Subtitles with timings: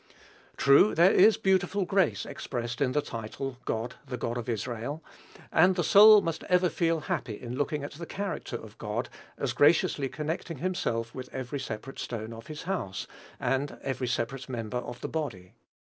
[0.57, 5.03] True, there is beautiful grace expressed in the title, "God, the God of Israel;"
[5.51, 9.53] and the soul must ever feel happy in looking at the character of God, as
[9.53, 13.05] graciously connecting himself with every separate stone of his house,
[13.39, 15.53] and every separate member of the body.